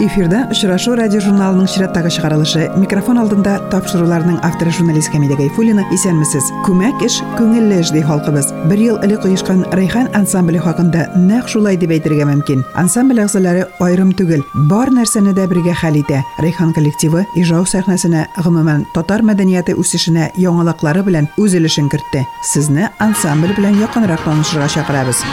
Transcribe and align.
эфирда 0.00 0.46
очрашу 0.50 0.94
радио 0.96 1.20
журналының 1.20 1.66
чираттагы 1.68 2.10
чыгарылышы 2.14 2.70
микрофон 2.80 3.18
алдында 3.20 3.58
тапшыруларның 3.72 4.38
авторы 4.46 4.72
журналист 4.72 5.12
хамида 5.12 5.36
гайфуллина 5.36 5.84
исәнмесез. 5.92 6.46
Күмәк 6.64 7.04
эш 7.04 7.18
күңелле 7.36 7.80
эш 7.82 7.92
ди 7.92 8.00
халкыбыз. 8.06 8.48
Бер 8.70 8.80
ел 8.80 8.98
элек 9.04 9.26
оешкан 9.28 9.66
райхан 9.76 10.08
ансамбле 10.16 10.62
хакында 10.62 11.10
нәкъ 11.16 11.52
шулай 11.52 11.76
дип 11.76 11.92
әйтергә 11.92 12.28
мөмкин. 12.30 12.64
Ансамбль 12.80 13.20
әгъзалары 13.20 13.66
айрым 13.84 14.14
түгел 14.16 14.44
бар 14.70 14.92
нәрсәне 14.94 15.34
дә 15.36 15.46
бергә 15.50 15.76
хәл 15.82 16.00
итә. 16.00 16.24
Райхан 16.40 16.72
коллективы 16.72 17.26
ижау 17.36 17.68
сәхнәсенә 17.68 18.26
гомумән 18.40 18.86
татар 18.94 19.26
мәдәнияте 19.26 19.76
үсешенә 19.76 20.30
яңалыклары 20.40 21.04
белән 21.04 21.28
үз 21.36 21.58
өлешен 21.60 21.92
кертте. 21.92 22.24
Сезне 22.42 22.88
ансамбль 22.98 23.56
белән 23.58 23.82
якынрак 23.84 24.24
танышырга 24.24 24.68
чакырабыз. 24.78 25.24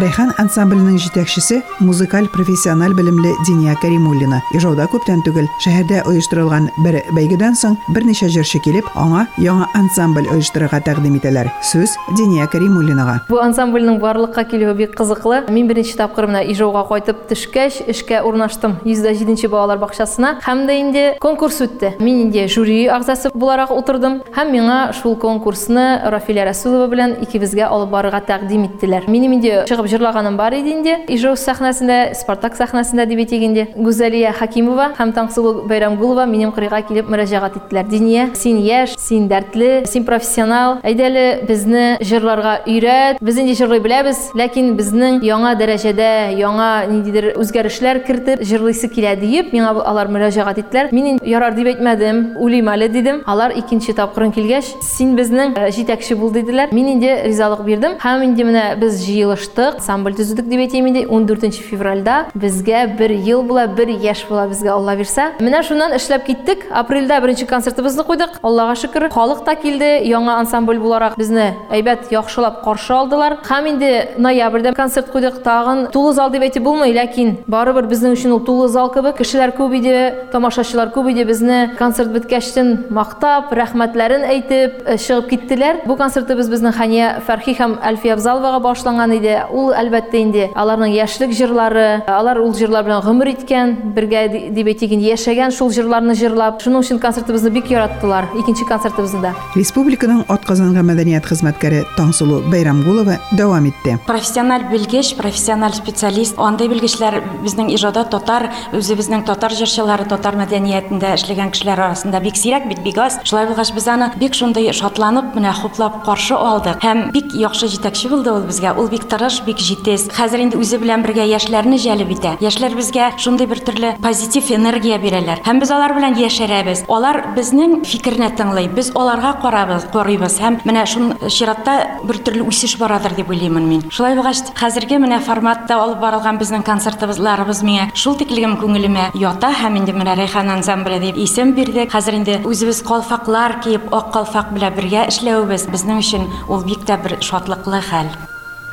Райхан 0.00 0.30
ансамблінің 0.40 0.94
жетекшісі 0.96 1.58
музыкаль 1.84 2.24
профессиональ 2.32 2.94
білімлі 2.96 3.34
Диния 3.44 3.74
Каримуллина. 3.82 4.38
Ижауда 4.56 4.86
күптән 4.88 5.20
түгел 5.26 5.44
шәһәрдә 5.60 5.98
оештырылган 6.08 6.70
бер 6.80 7.02
бәйгедән 7.12 7.52
соң 7.58 7.74
берничә 7.92 8.30
җырчы 8.32 8.62
килеп, 8.64 8.88
аңа 8.96 9.26
яңа 9.36 9.66
ансамбль 9.76 10.30
оештырырга 10.32 10.80
тәкъдим 10.86 11.18
итәләр. 11.18 11.50
Сүз 11.60 11.98
Диния 12.16 12.46
Каримуллинага. 12.48 13.18
Бу 13.28 13.42
ансамбльнең 13.44 13.98
барлыкка 14.00 14.46
килүе 14.48 14.72
бик 14.78 14.94
кызыклы. 14.96 15.42
Мин 15.52 15.68
беренче 15.68 15.98
тапкыр 16.00 16.30
менә 16.30 16.46
Ижауга 16.48 16.86
кайтып 16.88 17.26
төшкәч, 17.28 17.82
эшкә 17.92 18.22
урнаштым 18.24 18.78
107 18.88 19.52
балалар 19.52 19.82
бакчасына 19.84 20.38
һәм 20.46 20.64
дә 20.64 20.78
инде 20.80 21.04
конкурс 21.20 21.60
үтте. 21.60 21.92
Мин 22.00 22.22
инде 22.24 22.46
жюри 22.48 22.86
агзасы 22.88 23.34
буларак 23.34 23.76
утырдым 23.76 24.22
һәм 24.32 24.56
миңа 24.56 24.80
шул 24.96 25.18
конкурсны 25.20 26.00
Рафиля 26.08 26.48
Расулова 26.48 26.88
белән 26.88 27.18
икебезгә 27.20 27.68
алып 27.68 27.92
барырга 27.92 28.24
тәкъдим 28.24 28.64
иттеләр. 28.70 29.04
Минем 29.10 29.36
инде 29.36 29.66
чыгып 29.68 29.89
җырлаганым 29.90 30.36
бар 30.38 30.54
иде 30.54 30.74
инде 30.76 30.96
ижау 31.10 31.36
сәхнәсендә 31.38 32.14
спартак 32.18 32.56
сәхнәсендә 32.58 33.06
дип 33.10 33.22
әйтегендә 33.24 33.66
гүзәлия 33.76 34.32
хакимова 34.38 34.90
һәм 34.98 35.14
таңсылу 35.16 35.66
бәйрәмгулова 35.70 36.26
минем 36.30 36.52
кырыйга 36.54 36.82
килеп 36.88 37.10
мөрәҗәгать 37.10 37.58
иттеләр 37.60 37.88
диния 37.90 38.28
син 38.38 38.60
яшь 38.62 38.94
син 38.98 39.28
дәртле 39.28 39.84
син 39.86 40.04
профессионал. 40.06 40.78
Әйдә 40.86 41.06
әле 41.10 41.24
безне 41.48 41.84
җырларга 42.04 42.60
өйрәт 42.68 43.20
без 43.20 43.38
инде 43.40 43.56
җырлый 43.58 43.82
беләбез 43.82 44.30
ләкин 44.38 44.74
безнең 44.78 45.20
яңа 45.26 45.54
дәрәҗәдә 45.60 46.10
яңа 46.38 46.70
ниндидер 46.90 47.32
үзгәрешләр 47.40 48.02
кертеп 48.06 48.44
җырлыйсы 48.46 48.90
килә 48.92 49.16
диеп 49.20 49.52
миңа 49.54 49.74
алар 49.90 50.10
мөрәҗәгать 50.12 50.62
иттеләр 50.64 50.94
мин 50.94 51.18
ярар 51.26 51.56
дип 51.56 51.72
әйтмәдем 51.74 52.22
уйлыйм 52.40 52.70
әле 52.74 52.88
дидем 52.92 53.22
алар 53.26 53.54
икенче 53.58 53.94
тапкырын 53.96 54.32
килгәч 54.36 54.70
син 54.86 55.16
безнең 55.18 55.56
җитәкче 55.74 56.16
бул 56.20 56.32
диделәр 56.34 56.72
мин 56.74 56.94
инде 56.94 57.16
ризалык 57.24 57.64
бирдем 57.66 57.96
һәм 58.02 58.24
инде 58.28 58.46
менә 58.46 58.64
без 58.80 59.00
җыелыштык 59.06 59.79
ансамбль 59.80 60.14
дип 60.14 60.60
әйтәм 60.60 60.90
инде 60.90 61.06
14 61.08 61.56
февральдә 61.64 62.16
безгә 62.34 62.84
бер 62.98 63.10
ел 63.16 63.42
була 63.42 63.66
бер 63.66 63.88
яшь 63.88 64.26
була 64.28 64.46
безгә 64.50 64.74
алла 64.76 64.94
бирсә 64.98 65.30
менә 65.40 65.62
шуннан 65.64 65.96
эшләп 65.96 66.26
киттек 66.28 66.66
апрельдә 66.70 67.20
беренче 67.24 67.46
концертыбызны 67.48 68.04
куйдык 68.04 68.38
аллага 68.42 68.76
шөкер 68.76 69.08
халык 69.14 69.44
та 69.46 69.54
килде 69.56 69.90
яңа 70.04 70.36
ансамбль 70.40 70.80
буларак 70.82 71.16
безне 71.18 71.54
әйбәт 71.72 72.10
яхшылап 72.12 72.60
каршы 72.64 72.94
алдылар. 72.94 73.38
Һәм 73.46 73.68
инде 73.72 73.90
ноябрьдә 74.18 74.74
концерт 74.76 75.10
куйдык 75.12 75.40
тагын 75.44 75.86
тулы 75.94 76.12
зал 76.14 76.30
дип 76.30 76.44
әйтеп 76.44 76.64
булмый 76.64 76.94
ләкин 76.96 77.38
барыбер 77.50 77.88
безнең 77.90 78.16
өчен 78.16 78.34
ул 78.36 78.42
тулы 78.44 78.68
зал 78.68 78.92
кебек. 78.92 79.16
Кешеләр 79.20 79.54
күп 79.56 79.74
иде 79.78 80.28
тамашачылар 80.32 80.92
күп 80.94 81.10
безне 81.24 81.74
концерт 81.78 82.12
беткәчтен 82.12 82.86
мактап 82.90 83.52
рәхмәтләрен 83.54 84.24
әйтеп 84.28 84.84
чыгып 85.00 85.30
киттеләр 85.30 85.82
бу 85.86 85.96
концертыбыз 86.00 86.50
безнең 86.50 86.76
хәния 86.76 87.10
фәрхи 87.26 87.54
һәм 87.58 87.78
әлфия 87.90 88.16
абзаловага 88.16 88.60
башланган 88.64 89.14
иде. 89.16 89.40
Ул 89.50 89.69
әлбәттә 89.76 90.20
инде 90.20 90.48
аларның 90.54 90.94
яшьлек 90.94 91.34
җырлары 91.36 92.02
алар 92.10 92.40
ул 92.42 92.54
җырлар 92.56 92.84
белән 92.86 93.04
гомер 93.04 93.32
иткән 93.34 93.76
бергә 93.96 94.26
дип 94.54 94.68
инде 94.70 95.12
яшәгән 95.12 95.54
шул 95.54 95.70
җырларны 95.74 96.14
җырлап 96.18 96.60
шуның 96.62 96.84
өчен 96.84 97.00
концертыбызны 97.02 97.50
бик 97.54 97.70
яраттылар 97.70 98.28
икенче 98.38 98.66
концертыбызны 98.68 99.20
да. 99.22 99.32
Республиканың 99.56 100.24
атказанган 100.32 100.86
мәдәният 100.88 101.26
хезмәткәре 101.28 101.82
таңсылу 101.96 102.40
бәйрәмгулова 102.50 103.18
дәвам 103.36 103.68
итте. 103.70 103.98
Профессиональ 104.06 104.66
белгеч 104.70 105.14
профессиональ 105.18 105.74
специалист. 105.76 106.38
Андай 106.40 106.70
белгечләр 106.70 107.20
безнең 107.44 107.70
ижада 107.74 108.04
татар 108.10 108.48
үзебезнең 108.76 109.24
татар 109.28 109.54
җырчылары 109.56 110.06
татар 110.10 110.38
мәдәниятендә 110.40 111.14
эшләгән 111.18 111.52
кешеләр 111.54 111.84
арасында 111.86 112.20
бик 112.24 112.38
сирәк 112.40 112.68
бит 112.70 112.82
бик 112.84 112.98
аз. 112.98 113.20
Шулай 113.24 113.46
булгач 113.50 113.72
без 113.76 113.88
аны 113.88 114.10
бик 114.20 114.34
шундый 114.34 114.70
шатланып 114.72 115.34
менә 115.36 115.52
хуплап 115.60 116.00
каршы 116.06 116.34
алдык. 116.34 116.80
Һәм 116.84 117.10
бик 117.14 117.34
яхшы 117.36 117.70
җитәкче 117.74 118.10
булды 118.12 118.32
ул 118.32 118.46
безгә. 118.48 118.74
Ул 118.78 118.88
бик 118.92 119.06
тырыш 119.10 119.42
бик 119.46 119.59
җитез 119.62 120.06
хәзер 120.14 120.44
инде 120.44 120.58
үзе 120.60 120.78
белән 120.80 121.04
бергә 121.04 121.24
яшьләрне 121.28 121.78
җәлеп 121.80 122.10
итә 122.14 122.32
яшьләр 122.42 122.74
безгә 122.78 123.10
шундый 123.20 123.48
бер 123.50 123.60
төрле 123.64 123.92
позитив 124.02 124.50
энергия 124.54 124.98
бирәләр 125.02 125.42
һәм 125.46 125.60
без 125.62 125.70
алар 125.74 125.94
белән 125.96 126.16
яшәрәбез 126.18 126.84
алар 126.88 127.20
безнең 127.36 127.80
фикерне 127.84 128.30
тыңлый 128.38 128.68
без 128.72 128.90
аларга 128.96 129.34
карабыз 129.42 129.86
карыйбыз 129.92 130.38
һәм 130.42 130.60
менә 130.68 130.86
шун 130.90 131.12
чиратта 131.28 131.76
бер 132.08 132.20
төрле 132.24 132.46
үсеш 132.48 132.76
барадыр 132.80 133.14
дип 133.18 133.30
уйлыймын 133.30 133.68
мин 133.68 133.84
шулай 133.90 134.16
булгач 134.18 134.42
хәзерге 134.58 135.00
менә 135.02 135.20
форматта 135.26 135.78
алып 135.82 136.00
барылган 136.02 136.40
безнең 136.40 136.64
концертыбызларыбыз 136.66 137.62
миңа 137.66 137.90
шул 137.94 138.18
тиклегем 138.20 138.56
күңелемә 138.62 139.10
ята 139.20 139.52
һәм 139.62 139.80
инде 139.82 139.94
менә 139.96 140.16
рәйхан 140.22 140.50
ансамбле 140.56 141.00
дип 141.04 141.20
исем 141.20 141.54
бирдек 141.58 141.92
хәзер 141.94 142.18
инде 142.20 142.40
үзебез 142.48 142.82
калфаклар 142.86 143.60
киеп 143.64 143.92
ак 143.94 144.12
калфак 144.16 144.52
белән 144.56 144.76
бергә 144.80 145.06
эшләвебез 145.12 145.68
безнең 145.70 146.04
өчен 146.04 146.28
ул 146.48 146.66
бик 146.66 146.86
тә 146.88 147.00
бер 147.04 147.18
шатлыклы 147.24 147.84
хәл 147.90 148.12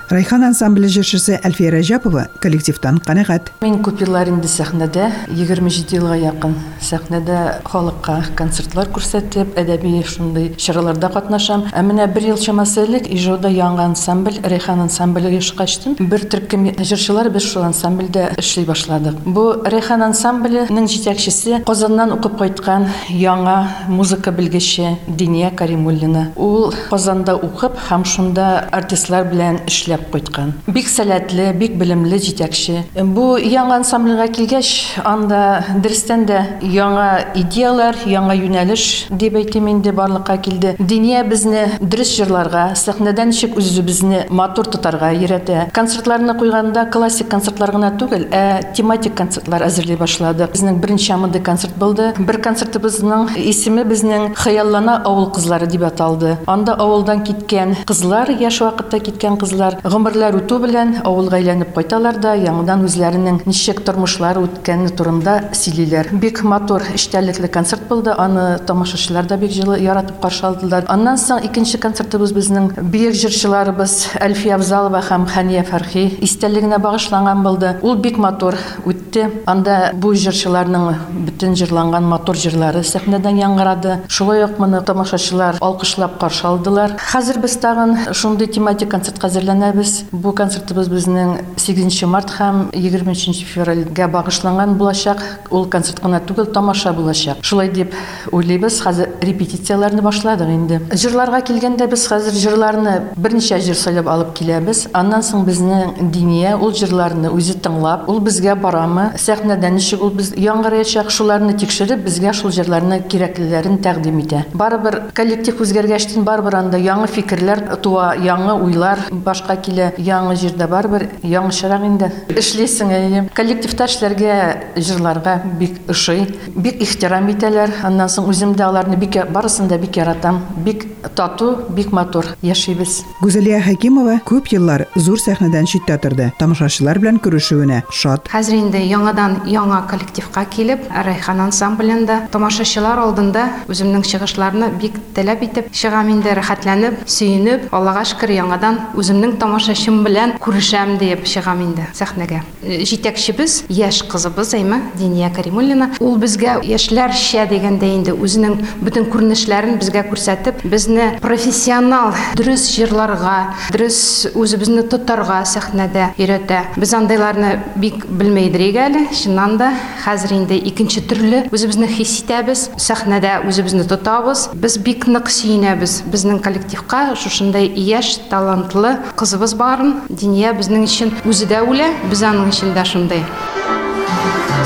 Райхан 0.07 0.45
ансамбле 0.47 0.87
җырчысы 0.87 1.35
Әлфия 1.43 1.67
Рәҗәпова 1.73 2.29
коллективтан 2.39 3.01
канәгать. 3.03 3.49
Мин 3.59 3.81
күп 3.83 3.99
еллар 4.05 4.29
инде 4.31 4.47
сәхнәдә, 4.47 5.09
27 5.35 5.97
елга 5.97 6.15
якын 6.15 6.53
сәхнәдә 6.79 7.39
халыкка 7.67 8.15
концертлар 8.39 8.87
күрсәтеп, 8.95 9.51
әдәби 9.59 9.97
шундый 10.07 10.53
чараларда 10.55 11.09
катнашам. 11.11 11.65
Ә 11.75 11.83
менә 11.83 12.05
бер 12.07 12.23
ел 12.29 12.39
чамасы 12.39 12.85
элек 12.85 13.09
Ижоуда 13.11 13.51
яңа 13.51 13.83
ансамбль, 13.89 14.37
Райхан 14.47 14.85
ансамбле 14.85 15.33
ешкачтым. 15.41 15.97
Бер 15.99 16.23
төркем 16.23 16.69
җырчылар 16.71 17.27
без 17.29 17.43
шул 17.43 17.67
ансамбльдә 17.67 18.29
эшли 18.39 18.63
башладык. 18.63 19.19
Бу 19.27 19.59
Райхан 19.67 20.07
ансамбленың 20.07 20.87
җитәкчесе 20.87 21.65
Казаннан 21.67 22.15
укып 22.15 22.39
кайткан 22.39 22.87
яңа 23.11 23.57
музыка 23.91 24.31
белгече 24.31 24.95
Диния 25.07 25.51
Каримуллина. 25.51 26.29
Ул 26.37 26.71
Казанда 26.87 27.35
укып 27.35 27.75
һәм 27.89 28.07
шунда 28.07 28.69
артистлар 28.71 29.27
белән 29.27 29.59
эшләп 29.67 29.96
эшләп 29.97 30.11
кайткан. 30.11 30.53
Бик 30.67 30.87
сәләтле, 30.89 31.51
бик 31.57 31.75
белемле 31.77 32.17
җитәкче. 32.21 32.83
Бу 32.95 33.37
яңа 33.37 33.79
ансамбльгә 33.81 34.27
килгәч, 34.35 34.69
анда 35.05 35.63
дөрестән 35.75 36.25
дә 36.27 36.39
яңа 36.61 37.33
идеялар, 37.35 37.95
яңа 38.05 38.35
юнәлеш 38.37 39.07
дип 39.09 39.35
әйтим 39.35 39.67
инде 39.71 39.91
барлыкка 39.91 40.37
килде. 40.37 40.75
Диния 40.79 41.23
безне 41.23 41.79
дөрес 41.81 42.13
җырларга, 42.17 42.73
сәхнәдән 42.75 43.31
ничек 43.31 43.57
үзебезне 43.57 44.25
матур 44.29 44.67
тотарга 44.67 45.11
өйрәтә. 45.15 45.69
Концертларны 45.73 46.37
куйганда 46.37 46.87
классик 46.91 47.29
концертлар 47.29 47.73
гына 47.75 47.93
түгел, 47.97 48.27
ә 48.31 48.73
тематик 48.73 49.15
концертлар 49.17 49.65
әзерләй 49.67 49.97
башлады. 49.97 50.49
Безнең 50.53 50.79
беренче 50.81 51.13
амынды 51.13 51.41
концерт 51.41 51.75
булды. 51.77 52.13
Бер 52.17 52.41
концертыбызның 52.43 53.37
исеме 53.47 53.83
безнең 53.87 54.33
Хыяллана 54.37 55.01
авыл 55.05 55.29
кызлары 55.31 55.67
дип 55.67 55.83
аталды. 55.87 56.37
Анда 56.47 56.75
авылдан 56.77 57.23
киткән 57.25 57.75
кызлар, 57.87 58.31
яшь 58.39 58.61
вакытта 58.61 58.99
киткән 58.99 59.37
кызлар 59.37 59.79
гомерләр 59.87 60.35
үтү 60.41 60.57
белән 60.61 60.95
авылга 61.07 61.37
әйләнеп 61.39 61.73
кайталар 61.75 62.17
да 62.21 62.33
яңадан 62.35 62.83
үзләренең 62.87 63.41
ничек 63.47 63.79
тормышлары 63.87 64.41
үткәне 64.43 64.89
турында 64.97 65.35
сөйлиләр. 65.55 66.09
Бик 66.19 66.41
матур 66.43 66.83
эштәлекле 66.95 67.47
концерт 67.47 67.87
булды. 67.89 68.11
Аны 68.17 68.59
тамашачылар 68.67 69.27
да 69.29 69.37
бик 69.37 69.53
җылы 69.55 69.79
яратып 69.81 70.19
каршы 70.23 70.45
алдылар. 70.49 70.85
Аннан 70.91 71.19
соң 71.21 71.45
икенче 71.47 71.79
концертыбыз 71.79 72.33
безнең 72.35 72.71
бөек 72.77 73.15
җырчыларыбыз 73.21 73.95
Әлфия 74.19 74.57
Абзалова 74.57 75.01
һәм 75.07 75.27
Хания 75.31 75.63
Фәрхи 75.67 76.05
истәлегенә 76.25 76.81
багышланган 76.83 77.43
булды. 77.45 77.75
Ул 77.81 77.95
бик 77.95 78.17
матур 78.17 78.57
үтте. 78.85 79.29
Анда 79.47 79.93
бу 79.93 80.13
җырчыларның 80.13 81.23
бөтен 81.29 81.55
җырланган 81.59 82.03
матур 82.03 82.35
җырлары 82.35 82.83
сәхнәдән 82.83 83.39
яңгырады. 83.39 83.99
Шулай 84.09 84.43
ук 84.45 84.59
моны 84.59 84.81
тамашачылар 84.83 85.61
алкышлап 85.61 86.19
каршы 86.19 86.47
алдылар. 86.49 86.97
Хәзер 86.99 87.39
без 87.41 87.55
тагын 87.61 87.95
шундый 88.13 88.47
тематик 88.47 88.91
концертка 88.91 89.29
әзерләнәбез. 89.77 90.05
Бу 90.11 90.33
концертыбыз 90.33 90.89
безнең 90.89 91.37
8 91.57 92.05
март 92.07 92.31
һәм 92.37 92.69
23 92.73 93.43
февральгә 93.45 94.07
багышланган 94.11 94.77
булачак. 94.77 95.21
Ул 95.51 95.67
концерт 95.67 95.99
кына 95.99 96.19
түгел, 96.19 96.45
тамаша 96.45 96.93
булачак. 96.93 97.43
Шулай 97.43 97.69
дип 97.69 97.93
уйлыйбыз. 98.31 98.81
Хәзер 98.81 99.09
репетицияләрне 99.21 100.01
башладык 100.01 100.47
инде. 100.47 100.81
Җырларга 100.93 101.41
килгәндә 101.41 101.87
без 101.87 102.07
хәзер 102.07 102.33
җырларны 102.33 103.13
берничә 103.17 103.59
җыр 103.59 103.75
сөйләп 103.75 104.07
алып 104.07 104.33
киләбез. 104.37 104.87
Аннан 104.93 105.23
соң 105.23 105.45
безнең 105.45 106.11
диния 106.11 106.55
ул 106.57 106.73
җырларны 106.73 107.31
үзе 107.33 107.57
тыңлап, 107.61 108.07
ул 108.09 108.19
безгә 108.21 108.55
барамы? 108.55 109.11
Сәхнәдә 109.17 109.71
ничек 109.73 110.01
ул 110.01 110.13
без 110.15 110.33
яңгыраячак, 110.37 111.11
шуларны 111.11 111.55
тикшереп, 111.57 112.03
безгә 112.05 112.33
шул 112.33 112.51
җырларны 112.55 113.01
кирәклеләрен 113.09 113.79
тәкъдим 113.83 114.19
итә. 114.23 114.43
Барыбер 114.53 115.01
коллектив 115.17 115.61
үзгәргәчтен 115.61 116.25
барыбер 116.27 116.59
анда 116.61 116.79
яңа 116.81 117.07
фикерләр 117.11 117.63
туа, 117.83 118.13
яңа 118.21 118.57
уйлар 118.63 119.07
башка 119.11 119.57
килә, 119.67 119.91
яңа 119.99 120.33
җирдә 120.39 120.69
барыбер 120.71 121.07
яңачарак 121.27 121.85
инде. 121.87 122.11
Эшлисең, 122.31 122.93
әйе. 122.95 123.23
Коллективта 123.37 123.85
эшләргә, 123.91 124.37
җырларга 124.79 125.37
бик 125.59 125.77
ошый, 125.91 126.25
бик 126.55 126.81
ихтирам 126.81 127.27
итәләр. 127.33 127.75
Аннан 127.83 128.09
соң 128.11 128.31
үзем 128.31 128.55
дә 128.57 128.67
аларны 128.69 128.97
бик 128.97 129.19
барысын 129.33 129.67
да 129.67 129.77
бик 129.77 129.97
яратам. 129.99 130.41
Бик 130.65 130.85
тату, 131.15 131.65
бик 131.69 131.91
матур 131.91 132.25
яшибез. 132.41 133.01
Гүзәлия 133.21 133.59
Хәкимова 133.65 134.19
күп 134.27 134.51
еллар 134.53 134.85
зур 134.95 135.19
сәхнәдән 135.21 135.67
читтә 135.69 135.97
торды. 136.01 136.29
Тамашачылар 136.39 136.99
белән 137.01 137.19
күрешүенә 137.23 137.81
шат. 137.91 138.29
Хәзер 138.31 138.57
инде 138.57 138.81
яңадан 138.85 139.41
яңа 139.49 139.83
коллективка 139.89 140.45
килеп, 140.45 140.85
Райхан 140.91 141.41
ансамблендә 141.47 142.19
тамашачылар 142.31 143.01
алдында 143.03 143.47
үземнең 143.71 144.05
чыгышларны 144.07 144.71
бик 144.81 144.97
таләп 145.15 145.43
итеп 145.47 145.71
чыгам 145.73 146.11
инде 146.13 146.35
рәхәтләнеп, 146.37 147.03
сөенеп, 147.09 147.67
Аллага 147.75 148.03
шөкер 148.07 148.33
яңадан 148.35 148.79
үземнең 148.97 149.37
тамашачым 149.57 150.03
белән 150.05 150.35
күрешәм 150.37 150.97
дип 151.01 151.23
чыгам 151.25 151.63
инде 151.65 151.87
сәхнәгә. 151.97 152.43
Җитәкчебез 152.61 153.63
яшь 153.73 154.03
кызыбыз 154.05 154.53
Әймә 154.53 154.77
Диния 154.99 155.31
Каримуллина. 155.33 155.89
Ул 155.99 156.19
безгә 156.21 156.59
яшьләрчә 156.61 157.47
дигәндә 157.49 157.89
инде 157.89 158.13
үзенең 158.13 158.59
бөтен 158.85 159.07
күренешләрен 159.09 159.79
безгә 159.81 160.03
күрсәтеп, 160.11 160.61
безне 160.69 161.17
профессионал 161.23 162.13
дөрес 162.37 162.67
җырларга, 162.75 163.55
дөрес 163.73 164.27
үзебезне 164.37 164.83
тотарга 164.85 165.39
сәхнәдә 165.49 166.11
өйрәтә. 166.19 166.61
Без 166.77 166.93
андайларны 166.93 167.55
бик 167.81 168.05
белмәйдек 168.05 168.77
әле. 168.77 169.07
Чыннан 169.09 169.57
да 169.57 169.71
хәзер 170.05 170.35
инде 170.37 170.59
икенче 170.69 171.01
төрле 171.01 171.47
үзебезне 171.49 171.89
хис 171.89 172.19
итәбез. 172.21 172.67
Сәхнәдә 172.77 173.41
үзебезне 173.47 173.87
тотабыз. 173.89 174.49
Без 174.53 174.77
бик 174.77 175.07
нык 175.09 175.31
сөенәбез. 175.33 176.03
Безнең 176.11 176.43
коллективка 176.45 177.15
шушындай 177.17 177.71
яшь 177.73 178.17
талантлы 178.29 178.97
кызыбыз 179.17 179.46
барын. 179.55 180.01
Диния 180.09 180.51
безнең 180.57 180.83
өчен 180.89 181.13
үзе 181.23 181.47
дә 181.47 181.63
үлә, 181.63 181.93
без 182.11 182.23
аның 182.23 182.51
өчен 182.51 182.75
дә 182.75 182.83
шундай. 182.83 183.23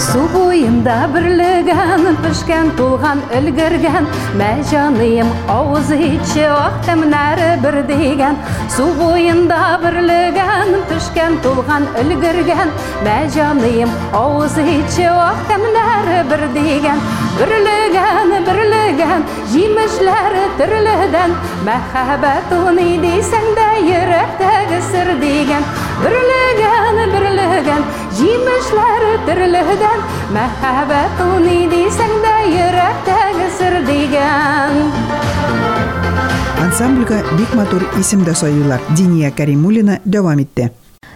Су 0.01 0.21
буйында 0.31 0.95
бірлігін 1.13 2.15
пішкен 2.23 2.71
тулған 2.77 3.19
үлгірген 3.38 4.07
мә 4.39 4.47
жаныйым 4.71 5.29
ауыз 5.51 5.91
ичі 5.93 6.47
ақ 6.47 6.79
тәмнәрі 6.88 7.50
бір 7.61 7.77
деген 7.89 8.39
су 8.71 8.88
бойында 8.97 9.59
бірлігін 9.83 10.79
пішкен 10.89 11.38
тулған 11.43 11.85
үлгірген 12.01 12.71
мә 13.05 13.17
жаныйым 13.35 13.91
ауыз 14.17 14.57
ичі 14.63 15.09
ақ 15.11 15.43
тәмнәрі 15.51 16.23
бір 16.31 16.47
деген 16.55 17.03
бірліген 17.38 18.33
бірліген 18.47 19.27
жемішлері 19.53 20.47
түрліден 20.57 21.35
мәхәббәт 21.65 22.53
уни 22.58 22.96
дейсәң 23.03 23.44
дә 23.58 23.68
йөрәктәге 23.86 24.80
сыр 24.88 25.12
деген 25.22 25.68
бірліген 26.01 27.01
бірліген 27.13 27.86
жемішлері 28.18 29.12
түрліден 29.27 30.03
мәхәббәт 30.38 31.22
уни 31.27 31.60
дейсәң 31.75 32.18
дә 32.25 32.36
йөрәктәге 32.56 33.50
сыр 33.60 33.77
деген 33.91 34.82
Ансамбльгә 36.62 37.22
бик 37.38 37.53
матур 37.58 37.84
исем 38.00 38.22
дә 38.24 38.36
сайылар. 38.38 38.80
Диния 38.96 39.32
Каримуллина 39.32 40.00
дәвам 40.06 40.39
итте. 40.39 40.70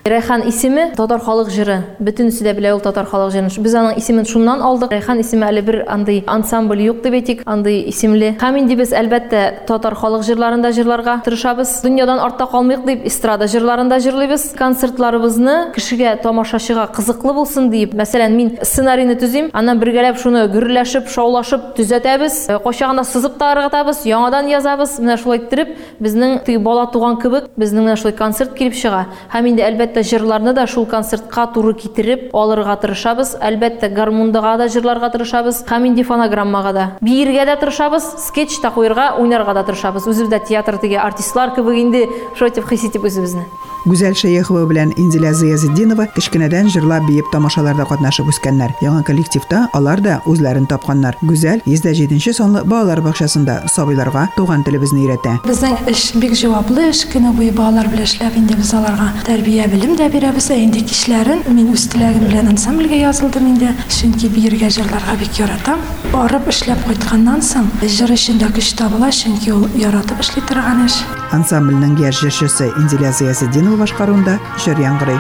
Райхан 0.06 0.44
исеме 0.46 0.92
татар 0.94 1.18
халык 1.20 1.48
җыры 1.50 1.80
бөтенесе 1.98 2.44
дә 2.46 2.52
белә 2.54 2.76
ул 2.76 2.80
татар 2.80 3.08
халык 3.10 3.32
җырын 3.34 3.64
без 3.66 3.74
аның 3.74 3.96
исемен 3.98 4.26
шуннан 4.30 4.62
алдык 4.62 4.92
райхан 4.94 5.18
исеме 5.20 5.48
әле 5.48 5.64
бер 5.66 5.80
андый 5.90 6.20
ансамбль 6.30 6.84
юк 6.86 7.00
дип 7.02 7.16
әйтик 7.18 7.42
андый 7.50 7.80
исемле 7.90 8.36
һәм 8.38 8.60
инде 8.60 8.76
без 8.78 8.94
әлбәттә 8.94 9.66
татар 9.66 9.96
халык 9.98 10.22
җырларында 10.28 10.70
җырларга 10.78 11.16
тырышабыз 11.26 11.72
дөньядан 11.82 12.22
артта 12.22 12.46
калмыйк 12.52 12.86
дип 12.86 13.08
эстрада 13.10 13.48
җырларында 13.50 13.98
җырлыйбыз 14.06 14.44
концертларыбызны 14.60 15.56
кешегә 15.74 16.14
тамашачыга 16.22 16.86
кызыклы 16.94 17.34
булсын 17.34 17.72
дип 17.74 17.98
мәсәлән 17.98 18.38
мин 18.38 18.54
сценарийны 18.62 19.18
төзим 19.18 19.50
аннан 19.58 19.82
бергәләп 19.82 20.22
шуны 20.22 20.46
гөрләшеп 20.54 21.10
шаулашып 21.10 21.74
төзәтәбез 21.82 22.44
кайчагында 22.62 23.08
сызып 23.10 23.42
та 23.42 23.56
ыргытабыз 23.56 24.06
яңадан 24.06 24.54
язабыз 24.54 25.00
менә 25.02 25.18
шулай 25.18 25.42
иттереп 25.42 25.74
безнең 25.98 26.38
бала 26.62 26.86
туган 26.94 27.18
кебек 27.18 27.50
безнең 27.58 27.90
менә 27.90 27.98
шулай 27.98 28.14
концерт 28.14 28.54
килеп 28.54 28.78
чыга 28.78 29.06
һәм 29.34 29.50
инде 29.50 29.66
әлбәттә 29.66 29.95
җырларны 30.04 30.54
да 30.54 30.66
шул 30.68 30.86
концертка 30.86 31.48
туры 31.54 31.74
китереп 31.74 32.34
алырга 32.36 32.76
тырышабыз 32.82 33.36
әлбәттә 33.40 33.92
гармундага 33.96 34.58
да 34.64 34.68
җырларга 34.68 35.12
тырышабыз 35.14 35.64
һәм 35.70 35.88
инде 35.92 36.04
фонограммага 36.04 36.74
да 36.74 36.88
биергә 37.02 37.46
дә 37.52 37.60
тырышабыз 37.62 38.10
скетч 38.28 38.60
та 38.62 38.72
куярга 38.72 39.14
уйнарга 39.22 39.54
да 39.54 39.64
тырышабыз 39.64 40.08
үзебез 40.08 40.34
дә 40.34 40.42
театр 40.48 40.78
теге 40.82 41.00
артистлар 41.00 41.56
кебек 41.56 41.80
инде 41.80 42.08
шулай 42.36 42.52
итеп 42.52 42.68
хис 42.70 42.90
итеп 42.90 43.06
үзебезне 43.06 43.46
Гүзәл 43.86 44.16
Шәйехова 44.18 44.64
белән 44.66 44.96
Инзилә 44.98 45.30
Зыязетдинова 45.38 46.08
кечкенәдән 46.16 46.72
җырлап 46.74 47.04
биеп 47.06 47.28
тамашаларда 47.30 47.86
катнашып 47.86 48.32
үскәннәр. 48.32 48.72
Яңа 48.82 49.04
коллективта 49.06 49.68
алар 49.78 50.02
да 50.02 50.16
үзләрен 50.26 50.66
тапканнар. 50.66 51.20
Гүзәл 51.22 51.62
107 51.70 52.34
санлы 52.34 52.64
балалар 52.66 53.04
бакчасында 53.06 53.60
сабыйларга 53.70 54.24
туган 54.34 54.66
телебезне 54.66 55.04
өйрәтә. 55.04 55.36
Безнең 55.46 55.78
эш 55.92 56.08
бик 56.18 56.34
җаваплы 56.34 56.88
эш, 56.90 57.04
көне 57.12 57.30
буе 57.38 57.52
балалар 57.54 57.92
белән 57.94 58.10
эшләп 58.10 58.40
инде 58.42 58.58
без 58.58 58.74
аларга 58.74 59.12
тәрбия 59.28 59.70
белем 59.86 59.98
дә 60.00 60.08
бирәбез. 60.10 60.50
Ә 60.50 60.58
инде 60.58 60.82
кичләрен 60.82 61.44
мин 61.54 61.68
үз 61.74 61.88
теләгем 61.92 62.26
белән 62.30 62.48
ансамбльгә 62.54 62.96
язылдым 63.04 63.48
инде. 63.52 63.70
Чөнки 63.94 64.28
биергә 64.34 64.70
җырларга 64.74 65.14
бик 65.20 65.38
яратам. 65.38 65.80
Барып 66.12 66.48
эшләп 66.50 66.86
кайтканнан 66.88 67.42
соң 67.46 67.70
җыр 67.84 68.12
өчен 68.16 68.38
дә 68.42 68.50
көч 68.56 68.74
табыла, 68.80 69.12
чөнки 69.14 69.52
ул 69.54 69.70
яратып 69.78 70.20
эшли 70.24 70.42
торган 70.50 70.86
эш. 70.88 70.96
Ансамбльнең 71.36 72.00
яшь 72.02 72.22
җырчысы 72.24 72.66
Инзилә 72.82 73.12
Зыязетдинова 73.14 73.78
башкаруында 73.84 74.40
җыр 74.64 74.78
яңгырый. 74.82 75.20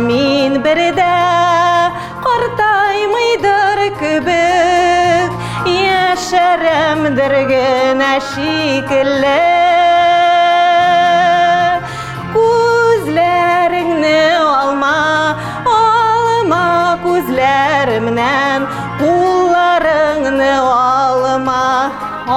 Ә 0.00 0.02
мин 0.02 0.54
бердә 0.64 1.14
картаймыйдыр 2.24 3.80
кебек, 3.98 5.34
яшәремдер 5.68 7.34
генә 7.50 8.08
шикелле. 8.30 9.34
Күзләреңне 12.32 14.22
алма, 14.38 14.96
алма 15.74 16.64
күзләремнән, 17.04 18.66
кулларыңны 19.02 20.50
алма, 20.70 21.60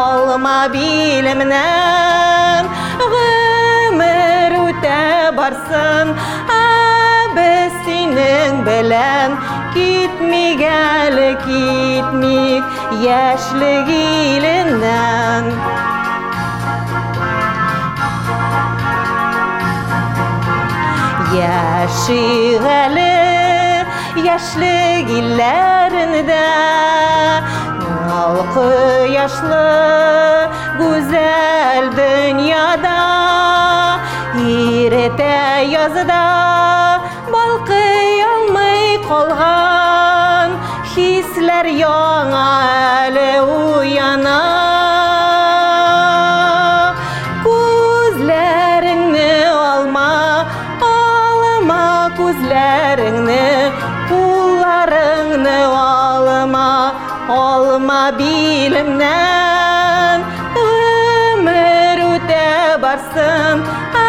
алма 0.03 0.59
билемнән. 0.75 2.73
Гомер 3.15 4.59
үтә 4.67 5.03
барсын, 5.39 6.17
ә 8.12 8.12
без 8.12 8.18
синең 8.18 8.64
белән 8.64 9.36
китмик 9.72 10.60
әле 10.60 11.36
китмик 11.44 12.64
яшьлек 13.02 13.88
иленнән. 13.88 15.52
Яшик 21.38 22.64
әле 22.64 23.86
яшьлек 24.24 25.08
илләрендә 25.08 26.46
Ал 28.18 28.40
кояшлы 28.54 29.64
гүзәл 30.80 31.90
дөньяда 31.94 32.98
Иретә 34.38 35.62
язда 35.68 36.81
яңа 41.82 42.44
әле 43.06 43.30
уяна 43.42 44.34
Күзләреңне 47.44 49.32
алма, 49.48 50.10
алма 50.88 51.86
күзләреңне, 52.18 53.46
кулларыңны 54.10 55.56
алма, 55.80 56.70
алма 57.38 58.02
билемнән. 58.20 60.18
Гомер 60.58 62.04
үтә 62.06 62.52
барсын, 62.84 63.66
ә 64.04 64.06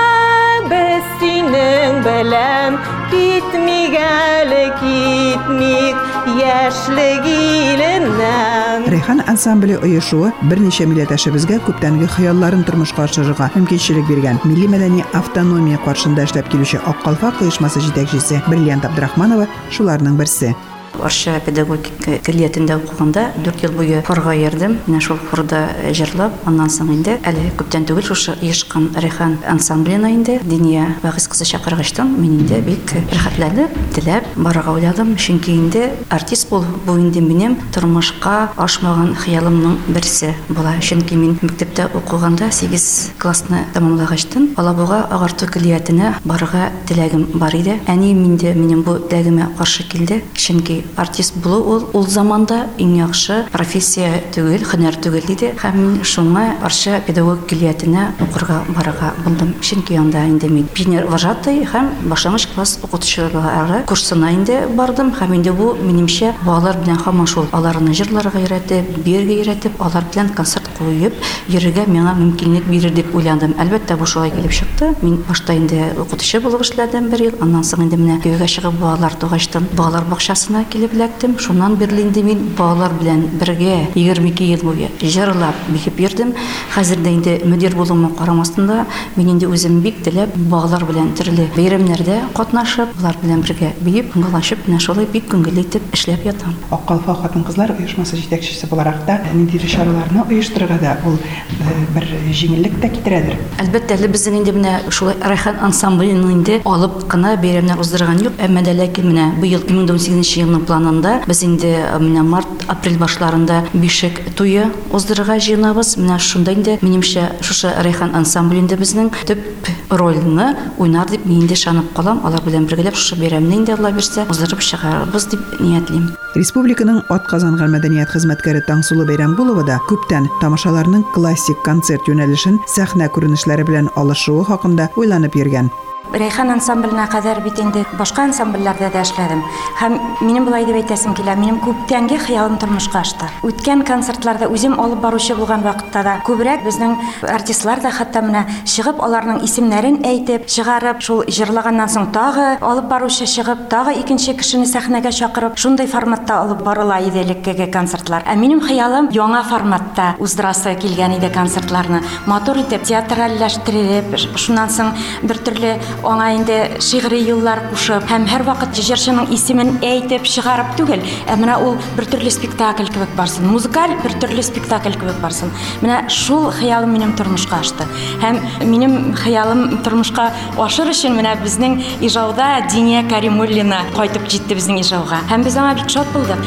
без 0.70 1.10
синең 1.24 2.02
белән 2.06 2.80
китмик 3.10 4.00
әле 4.06 4.64
китмик 4.84 6.03
яшьлек 6.27 7.25
иленнән. 7.29 8.89
Райхан 8.91 9.23
ансамбле 9.31 9.79
оешуы 9.79 10.33
берничә 10.51 10.87
милләттәшебезгә 10.91 11.61
күптәнге 11.67 12.09
хыялларын 12.11 12.65
тормышка 12.65 13.05
ашырырга 13.07 13.51
мөмкинчелек 13.55 14.09
биргән. 14.11 14.41
Милли 14.45 14.69
мәдәни 14.69 15.05
автономия 15.13 15.79
каршында 15.85 16.27
эшләп 16.27 16.51
килүче 16.53 16.83
Ак 16.85 17.03
Калфак 17.05 17.43
оешмасы 17.43 17.81
җитәкчесе 17.85 18.43
Бриллиант 18.49 18.85
Абдрахманова 18.89 19.49
шуларның 19.71 20.17
берсе. 20.21 20.55
Арча 21.03 21.41
педагогика 21.45 22.19
коллеятында 22.25 22.77
укыганда 22.79 23.33
4 23.45 23.65
ел 23.67 23.73
буе 23.73 24.03
хорга 24.07 24.35
йөрдем. 24.35 24.79
Менә 24.87 25.01
шул 25.01 25.19
хорда 25.31 25.69
җырлап, 25.93 26.33
аннан 26.47 26.71
соң 26.71 26.93
инде 26.95 27.19
әле 27.25 27.51
күптән 27.59 27.87
түгел 27.89 28.07
шушы 28.11 28.37
оешкан 28.41 28.91
Райхан 28.95 29.39
ансамбленә 29.49 30.11
инде 30.15 30.39
Диния 30.45 30.97
вагыз 31.03 31.29
кызы 31.29 31.45
чакыргачтан 31.45 32.15
мин 32.21 32.41
инде 32.41 32.61
бик 32.61 32.95
рәхәтләнеп, 33.13 33.75
теләп 33.95 34.29
барырга 34.37 34.73
уйладым. 34.77 35.17
Чөнки 35.17 35.53
инде 35.55 35.91
артист 36.11 36.49
бул 36.51 36.65
бу 36.87 36.97
инде 36.99 37.21
минем 37.21 37.57
тормышка 37.75 38.51
ашмаган 38.57 39.15
хыялымның 39.15 39.79
берсе 39.89 40.35
була. 40.49 40.77
Чөнки 40.81 41.19
мин 41.19 41.39
мәктәптә 41.43 41.91
укыганда 41.95 42.51
8 42.53 43.19
классны 43.19 43.65
тәмамлагачтан 43.75 44.51
Алабуга 44.57 45.03
агарту 45.11 45.47
коллеятына 45.51 46.15
барырга 46.25 46.71
теләгем 46.89 47.27
бар 47.35 47.55
иде. 47.57 47.81
Әни 47.87 48.15
минде 48.15 48.55
минем 48.55 48.83
бу 48.87 48.99
теләгемә 48.99 49.51
каршы 49.59 49.85
килде. 49.89 50.23
Чөнки 50.35 50.84
артист 50.97 51.37
булу 51.43 51.61
ул 51.75 51.87
ул 51.93 52.07
заманда 52.07 52.67
иң 52.79 52.97
яхшы 52.99 53.45
профессия 53.53 54.23
түгел, 54.35 54.65
һөнәр 54.69 54.99
түгел 55.03 55.31
иде. 55.33 55.53
Һәм 55.61 55.79
мин 55.79 55.97
шуңа 56.05 56.45
арча 56.65 57.01
педагог 57.07 57.47
килиятенә 57.51 58.13
укырга 58.21 58.63
барырга 58.69 59.13
булдым. 59.25 59.55
Чөнки 59.61 59.97
анда 59.99 60.25
инде 60.29 60.49
мин 60.49 60.67
пионер 60.67 61.07
вожатый 61.07 61.65
һәм 61.65 61.91
башлангыч 62.11 62.49
класс 62.55 62.79
укытучылары 62.83 63.85
курсына 63.87 64.33
инде 64.35 64.67
бардым. 64.69 65.13
Һәм 65.15 65.35
инде 65.37 65.53
бу 65.53 65.75
минемчә 65.81 66.35
балалар 66.45 66.79
белән 66.83 67.01
һаман 67.05 67.27
шул 67.27 67.47
аларны 67.53 67.95
җырларга 67.95 68.39
өйрәтеп, 68.41 68.99
биергә 69.05 69.39
өйрәтеп, 69.41 69.81
алар 69.81 70.05
белән 70.13 70.33
концерт 70.35 70.69
куеп 70.79 71.15
йөрергә 71.49 71.87
миңа 71.89 72.15
мөмкинлек 72.19 72.67
бирер 72.69 72.95
дип 72.95 73.15
уйладым. 73.15 73.55
Әлбәттә 73.61 73.97
бу 73.99 74.07
шулай 74.07 74.31
килеп 74.31 74.53
чыкты. 74.53 74.95
Мин 75.03 75.23
башта 75.29 75.55
инде 75.55 75.93
укытучы 75.99 76.41
булып 76.41 76.65
эшләдем 76.65 77.11
бер 77.11 77.23
ел. 77.29 77.37
Аннан 77.41 77.65
соң 77.67 77.85
инде 77.87 77.99
менә 78.01 78.21
кöyгә 78.25 78.49
чыгып 78.51 78.79
балалар 78.81 79.15
тугачтан 79.21 79.69
балалар 79.77 80.05
бакчасына 80.11 80.65
килеп 80.75 80.95
эләктем. 80.97 81.37
Шуннан 81.39 81.77
бирле 81.79 82.03
инде 82.03 82.23
мин 82.27 82.41
балалар 82.59 82.93
белән 82.99 83.23
бергә 83.39 83.77
22 83.95 84.49
ел 84.51 84.63
буе 84.67 84.89
җырлап 85.01 85.55
бихеп 85.71 86.01
йөрдем. 86.03 86.33
Хәзердә 86.75 87.13
инде 87.15 87.35
мөдир 87.47 87.77
булуыма 87.79 88.11
карамастында 88.19 88.81
мин 89.15 89.31
инде 89.37 89.47
үзем 89.47 89.79
бик 89.85 90.01
теләп 90.03 90.35
балалар 90.51 90.83
белән 90.89 91.13
төрле 91.15 91.47
бәйрәмнәрдә 91.55 92.19
катнашып, 92.35 92.91
алар 92.99 93.19
белән 93.23 93.45
бергә 93.47 93.71
биеп, 93.87 94.17
ыңгылашып, 94.19 94.67
менә 94.67 94.81
шулай 94.83 95.07
бик 95.13 95.29
күңелле 95.31 95.63
итеп 95.63 95.95
эшләп 95.95 96.27
ятам. 96.27 96.57
Ак 96.75 96.87
Калфак 96.89 97.23
хатын-кызлар 97.23 97.75
оешмасы 97.79 98.19
җитәкчесе 98.19 98.67
буларак 98.71 99.05
та 99.07 99.21
нинди 99.33 99.59
чараларны 99.63 100.25
оештырырга 100.27 100.79
да 100.83 100.97
ул 101.07 101.15
э, 101.15 101.77
бер 101.95 102.09
җиңеллек 102.33 102.81
тә 102.83 102.91
китерәдер. 102.97 103.39
Әлбәттә, 103.63 103.99
әле 103.99 104.11
безнең 104.11 104.41
инде 104.43 104.57
менә 104.57 104.75
шулай 104.91 105.17
Райхан 105.23 105.61
ансамблен 105.63 106.25
инде 106.33 106.61
алып 106.65 107.05
кына 107.11 107.37
бәйрәмнәр 107.41 107.81
уздырган 107.81 108.21
юк, 108.25 108.37
әмма 108.43 108.65
дә 108.67 108.75
ләкин 108.81 109.11
менә 109.13 109.31
быел 109.41 109.65
2018 109.69 110.45
елның 110.45 110.64
планында. 110.69 111.21
Без 111.29 111.43
инде 111.47 111.73
менә 112.01 112.25
март 112.27 112.67
апрель 112.69 112.99
башларында 112.99 113.63
бишек 113.75 114.21
туе 114.37 114.69
уздырырга 114.93 115.39
җыенабыз 115.39 115.97
менә 116.01 116.19
шунда 116.19 116.55
инде 116.55 116.79
минемчә 116.83 117.29
шушы 117.45 117.73
райхан 117.85 118.15
ансамбль 118.17 118.61
инде 118.63 118.79
безнең 118.81 119.13
төп 119.29 119.71
рольны 119.91 120.55
уйнар 120.79 121.09
дип 121.11 121.27
мин 121.27 121.45
инде 121.45 121.55
ышанып 121.59 121.93
калам 121.97 122.23
алар 122.27 122.43
белән 122.47 122.67
бергәләп 122.69 122.97
шушы 122.99 123.19
бәйрәмне 123.21 123.61
инде 123.61 123.75
алла 123.77 123.93
бирсә 123.95 124.27
уздырып 124.31 124.65
чыгарбыз 124.65 125.29
дип 125.33 125.61
ниятлим 125.61 126.11
республиканың 126.35 127.03
атказанган 127.15 127.73
мәдәният 127.77 128.13
хезмәткәре 128.15 128.65
таңсулы 128.69 129.07
бәйрәмгулова 129.11 129.67
да 129.69 129.79
күптән 129.91 130.29
тамашаларның 130.43 131.07
классик 131.15 131.61
концерт 131.67 132.09
юнәлешен 132.11 132.59
сәхнә 132.77 133.11
күренешләре 133.15 133.67
белән 133.69 133.91
алышуы 134.01 134.45
хакында 134.51 134.91
уйланып 134.97 135.37
йөргән 135.39 135.71
Рәйхан 136.13 136.53
ансамбленә 136.53 137.09
кадәр 137.11 137.41
бит 137.43 137.59
инде 137.59 137.85
башка 137.99 138.23
ансамбльләрдә 138.29 138.91
дә 138.93 139.01
эшләдем. 139.03 139.41
Һәм 139.81 139.97
минем 140.21 140.45
булай 140.47 140.67
дип 140.69 140.77
әйтәсем 140.79 141.15
килә, 141.17 141.35
минем 141.35 141.57
күптәнге 141.65 142.19
хыялым 142.23 142.59
тормышка 142.63 143.01
ашты. 143.01 143.27
Үткән 143.43 143.83
концертларда 143.89 144.47
үзем 144.53 144.77
алып 144.79 145.01
баручы 145.03 145.35
булган 145.35 145.65
вакытта 145.65 146.05
да 146.07 146.15
күбрәк 146.27 146.63
безнең 146.67 146.95
артистлар 147.27 147.83
да 147.83 147.91
хәтта 147.91 148.23
менә 148.23 148.45
чыгып 148.63 149.01
аларның 149.03 149.43
исемнәрен 149.49 150.03
әйтеп, 150.07 150.47
чыгарып, 150.47 151.01
шул 151.03 151.25
җырлаганнан 151.27 151.91
соң 151.91 152.11
тагы 152.15 152.47
алып 152.61 152.87
баручы 152.93 153.27
чыгып, 153.27 153.67
тагы 153.73 153.97
икенче 153.99 154.37
кешене 154.39 154.69
сәхнәгә 154.71 155.11
чакырып, 155.11 155.59
шундый 155.59 155.91
форматта 155.91 156.39
алып 156.45 156.63
барыла 156.63 157.01
иде 157.03 157.25
элеккеге 157.25 157.67
концертлар. 157.67 158.23
Ә 158.29 158.37
минем 158.37 158.61
хыялым 158.63 159.11
яңа 159.11 159.43
форматта 159.49 160.15
уздырасы 160.23 160.77
килгән 160.79 161.19
иде 161.19 161.33
концертларны. 161.35 162.05
Матур 162.27 162.63
итеп 162.63 162.87
театральләштереп, 162.87 164.15
шуннан 164.37 164.71
соң 164.71 164.95
бертөрле 165.25 165.79
аңа 166.03 166.29
инде 166.35 166.59
шигъри 166.83 167.21
юллар 167.23 167.63
кушып 167.71 168.09
һәм 168.11 168.27
һәр 168.31 168.45
вакыт 168.49 168.75
җырчының 168.77 169.31
исемен 169.35 169.79
әйтеп 169.85 170.27
чыгарып 170.29 170.75
түгел, 170.79 171.05
ә 171.29 171.37
менә 171.39 171.59
ул 171.63 171.79
бертөрле 171.97 172.33
спектакль 172.35 172.91
кебек 172.91 173.15
барсын, 173.17 173.47
музыкаль 173.47 173.95
бертөрле 174.03 174.43
спектакль 174.43 174.99
кебек 174.99 175.19
барсын. 175.23 175.53
Менә 175.83 176.03
шул 176.11 176.51
хыялым 176.51 176.93
минем 176.93 177.15
тормышка 177.17 177.61
ашты. 177.63 177.87
Һәм 178.23 178.41
минем 178.69 179.15
хыялым 179.15 179.83
тормышка 179.85 180.31
ашыр 180.59 180.91
өчен 180.93 181.17
менә 181.19 181.37
безнең 181.43 181.81
Ижауда 182.01 182.67
Диния 182.71 183.05
Каримуллина 183.09 183.85
кайтып 183.97 184.29
җитте 184.31 184.59
безнең 184.59 184.81
Ижауга. 184.83 185.23
Һәм 185.31 185.45
без 185.47 185.57
аңа 185.57 185.75
бик 185.81 185.91
шат 185.93 186.09
булдык. 186.15 186.43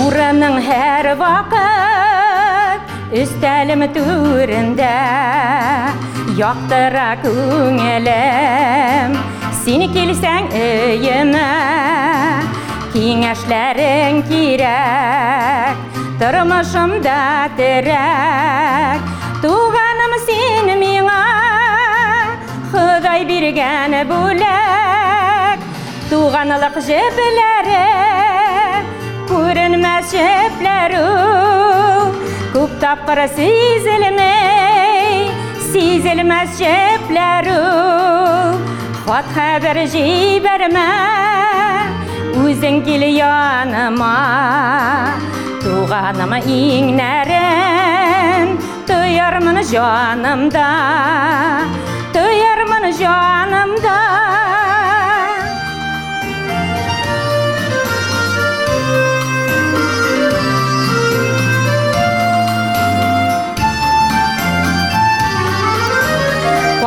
Ураның 0.00 0.60
һәр 0.66 0.99
вакыт 1.19 2.81
өстәлем 3.21 3.85
түрендә 3.95 4.91
яктыра 6.39 7.09
күңелем 7.23 9.15
син 9.63 9.85
килсәң 9.95 10.49
өемә 10.59 11.47
киңәшләрең 12.95 14.21
кирәк 14.29 15.99
тормышымда 16.21 17.19
терәк 17.59 19.09
туганым 19.45 20.13
син 20.27 20.67
миңа 20.79 21.21
Ходай 22.75 23.23
биргән 23.27 23.93
бүләк 24.09 25.59
туганлык 26.09 26.75
cepleru 30.10 31.06
ıı, 31.06 32.12
Kuptap 32.52 33.06
kara 33.06 33.28
siz 33.28 33.86
elime 33.86 34.34
Siz 35.72 36.06
elmez 36.06 36.58
cepleru 36.58 37.50
ıı. 37.50 38.54
Fat 39.06 39.24
haber 39.36 39.86
jiberme 39.86 40.88
Uzun 42.44 42.84
gel 42.84 43.02
yanıma 43.02 44.16
Tuğanıma 45.62 46.38
inlerim 46.38 47.80
Duyarmın 48.88 49.62
canımda 49.72 50.66
Duyarmın 52.14 52.92
canımda. 53.00 54.39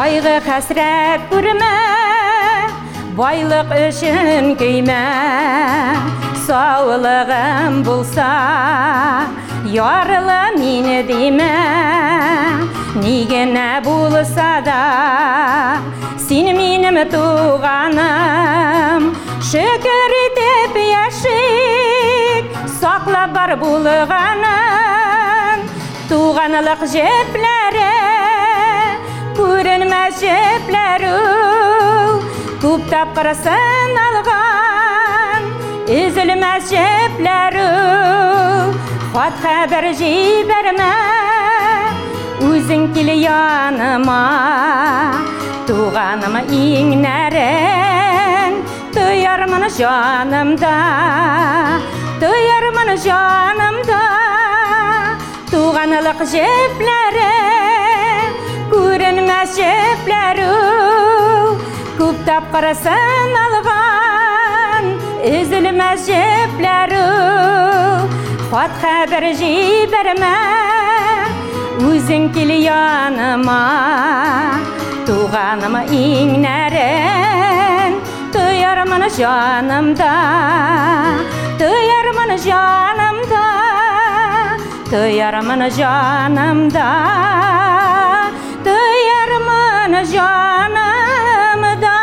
Кайгы 0.02 0.36
хәсрәт 0.46 1.20
күрмә, 1.30 1.76
байлык 3.18 3.70
өчен 3.76 4.54
көймә. 4.60 5.04
Саулыгым 6.46 7.82
булса, 7.84 8.32
ярылы 9.68 10.42
мине 10.56 11.02
димә. 11.08 11.56
Ни 13.02 13.26
генә 13.28 13.82
булса 13.84 14.62
да, 14.64 14.82
син 16.16 16.46
минем 16.56 16.98
туганым. 17.12 19.00
Шөкер 19.50 20.12
итеп 20.24 20.74
яшик, 20.82 22.44
саклап 22.80 23.30
бар 23.36 23.56
булганым. 23.60 25.58
Туганлык 26.08 26.80
җепләре 26.88 27.91
күренмәс 29.42 30.20
җепләре 30.22 31.16
күп 32.62 32.82
тапкыр 32.90 33.28
сыналган 33.44 35.42
өзелмәс 35.98 36.62
җепләре 36.72 37.68
хат 39.14 39.34
хәбәр 39.44 39.86
җибәрмә 40.00 40.92
үзең 42.48 42.82
кил 42.94 43.08
яныма 43.14 44.22
туганым 45.68 46.36
иңнәрен 46.60 48.52
тоярмын 48.94 49.64
җанымда 49.78 50.76
тоярмын 52.22 52.90
җанымда 53.06 54.02
туганлык 55.50 56.20
җепләре 56.34 57.28
күренмәс 57.28 57.41
җепләре 60.02 60.46
күп 61.98 62.16
тапкыр 62.26 62.66
сыналган 62.82 64.16
өзелмәс 65.30 66.00
җепләре 66.08 67.02
хат 68.50 68.72
хәбәр 68.82 69.24
җибәрмә 69.40 70.34
үзең 71.90 72.24
кил 72.34 72.50
яныма 72.54 73.60
туганым 75.06 75.76
иңнәрен 76.00 77.92
тоярмын 78.34 79.04
җанымда 79.18 80.12
тоярмын 81.62 82.32
җанымда 82.48 83.44
тоярмын 84.90 85.62
җанымда 85.78 86.88
җанымда 90.11 91.97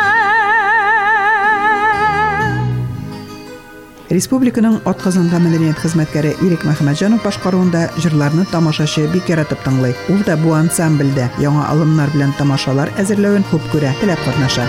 Республиканың 4.11 4.81
атказанган 4.89 5.45
мәдәният 5.45 5.77
хезмәткәре 5.79 6.33
Ирек 6.43 6.65
Мәхмәтҗанов 6.67 7.23
башкаруында 7.23 7.85
җырларны 8.03 8.43
тамашачы 8.51 9.05
бик 9.13 9.29
яратып 9.31 9.61
тыңлый. 9.63 9.93
Ул 10.11 10.19
да 10.27 10.35
бу 10.35 10.51
ансамбльдә 10.51 11.29
яңа 11.39 11.63
алымнар 11.71 12.11
белән 12.11 12.35
тамашалар 12.35 12.91
әзерләвен 12.99 13.47
хуп 13.47 13.63
күрә, 13.71 13.93
теләп 14.01 14.19
катнаша. 14.25 14.67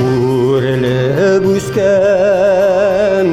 Үрелеп 0.00 1.44
үскән 1.52 3.28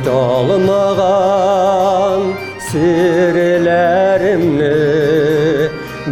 Şehit 0.00 0.08
olmagan 0.08 1.82
sirlerimni 2.58 3.90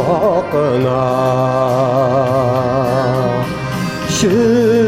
حقنا 0.05 1.05
شر 4.09 4.84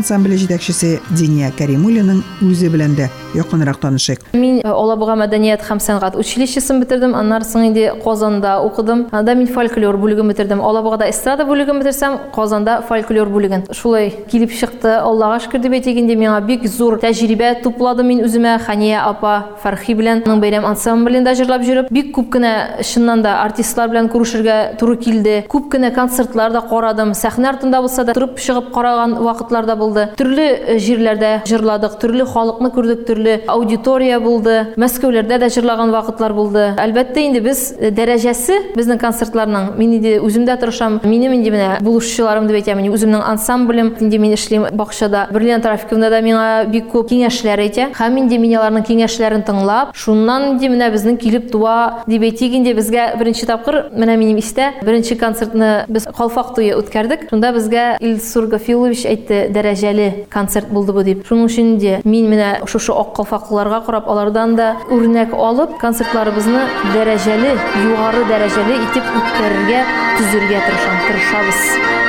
ансамблі 0.00 0.40
жетекшісі 0.40 0.96
диния 1.12 1.52
каримулланың 1.58 2.24
өзі 2.48 2.72
белән 2.72 2.96
дә 2.96 3.10
якынрак 3.36 3.80
танышыйк 3.84 4.30
Мин 4.32 4.60
э, 4.62 4.68
Алабуга 4.70 5.16
мәдәният 5.18 5.64
һәм 5.66 5.80
сәнгать 5.82 6.14
училищесын 6.18 6.78
бетердем. 6.80 7.16
Аннан 7.18 7.42
соң 7.42 7.66
инде 7.68 7.90
Казанда 8.04 8.60
укыдым. 8.62 9.08
Анда 9.10 9.34
мин 9.34 9.48
фольклор 9.50 9.98
бүлеген 9.98 10.28
бетердем. 10.30 10.62
Алабугада 10.62 11.08
эстрада 11.10 11.44
бүлеген 11.48 11.80
бетерсәм, 11.82 12.18
Казанда 12.34 12.80
фольклор 12.86 13.28
бүлеген. 13.28 13.66
Шулай 13.74 14.12
килеп 14.30 14.54
чыкты. 14.54 14.92
Аллага 15.00 15.40
шөкер 15.42 15.64
дип 15.64 15.74
әйтгәндә 15.80 16.14
миңа 16.14 16.38
бик 16.46 16.68
зур 16.70 17.00
тәҗрибә 17.02 17.56
тупладым 17.64 18.06
мин 18.12 18.22
үземә 18.24 18.54
Хания 18.62 19.02
апа 19.02 19.56
Фәрхи 19.64 19.96
белән 19.98 20.22
аның 20.24 20.40
бәйрәм 20.44 20.68
ансамблендә 20.70 21.34
җырлап 21.40 21.66
йөреп, 21.66 21.90
бик 21.90 22.14
күп 22.14 22.30
кенә 22.36 22.52
чыннан 22.86 23.24
да 23.26 23.40
артистлар 23.42 23.90
белән 23.90 24.08
күрешергә 24.12 24.76
туры 24.78 24.96
килде. 24.96 25.40
Күп 25.50 25.68
кенә 25.74 25.90
концертлар 25.94 26.54
да 26.54 26.62
карадым. 26.62 27.16
Сәхнә 27.18 27.50
артында 27.54 27.82
булса 27.82 28.04
да 28.06 28.14
торып 28.14 28.38
чыгып 28.38 28.70
караган 28.74 29.18
вакытлар 29.18 29.66
да 29.66 29.76
булды. 29.76 29.89
Төрле 30.18 30.46
э, 30.74 30.78
җирләрдә 30.78 31.30
җырладык, 31.48 31.96
төрле 32.00 32.24
халыкны 32.24 32.70
күрдек, 32.74 33.04
төрле 33.08 33.40
аудитория 33.50 34.20
булды. 34.20 34.74
Мәскәүләрдә 34.80 35.40
дә 35.42 35.48
җырлаган 35.52 35.92
вакытлар 35.94 36.34
булды. 36.36 36.66
Әлбәттә 36.80 37.24
инде 37.26 37.42
без 37.44 37.72
э, 37.78 37.90
дәрәҗәсе 37.94 38.74
безнең 38.76 39.00
концертларның 39.02 39.74
мин 39.78 39.96
инде 39.98 40.16
үземдә 40.20 40.56
тырышам. 40.60 41.00
Минем 41.04 41.34
инде 41.38 41.50
менә 41.54 41.70
булышчыларым 41.84 42.46
дип 42.48 42.60
әйтәм. 42.60 42.82
Үземнең 42.90 43.24
ансамблем 43.32 43.94
инде 44.00 44.18
мин 44.18 44.34
эшлим 44.34 44.66
бакчада. 44.72 45.26
Бриллиант 45.32 45.66
Рафиковна 45.66 46.10
да 46.10 46.20
миңа 46.24 46.46
бик 46.70 46.90
күп 46.92 47.10
киңәшләр 47.10 47.62
әйтә. 47.66 47.90
Һәм 47.98 48.18
инде 48.22 48.38
мин 48.38 48.56
аларның 48.58 48.86
киңәшләрен 48.88 49.44
тыңлап, 49.46 49.94
шуннан 49.94 50.52
инде 50.52 50.70
менә 50.72 50.90
безнең 50.94 51.18
килеп 51.20 51.50
туа 51.52 52.02
дип 52.10 52.24
әйтик 52.26 52.56
инде 52.58 52.74
безгә 52.76 53.10
беренче 53.18 53.46
тапкыр 53.48 53.90
менә 53.94 54.16
минем 54.20 54.40
истә 54.42 54.72
беренче 54.82 55.16
концертны 55.20 55.86
без 55.88 56.06
Калфак 56.16 56.54
туе 56.56 56.74
үткәрдек. 56.78 57.28
Шунда 57.30 57.52
безгә 57.54 57.84
Илсур 58.00 58.48
Гафилович 58.50 59.04
әйтте, 59.08 59.48
дәрәҗәле 59.79 60.07
концерт 60.33 60.69
булды 60.69 60.95
бу 60.95 61.03
дип. 61.07 61.23
Шуның 61.27 61.49
өчен 61.49 61.71
инде 61.75 62.01
мин 62.03 62.29
менә 62.31 62.51
шушы 62.69 62.93
ак 62.93 63.15
калфаклыларга 63.17 63.81
карап, 63.87 64.09
алардан 64.11 64.55
да 64.59 64.73
үрнәк 64.91 65.33
алып, 65.33 65.77
концертларыбызны 65.81 66.65
дәрәҗәле, 66.93 67.55
югары 67.85 68.25
дәрәҗәле 68.31 68.81
итеп 68.89 69.15
үткәрергә, 69.21 69.81
төзергә 70.19 70.67
тырышам, 70.67 71.01
тырышабыз. 71.07 72.08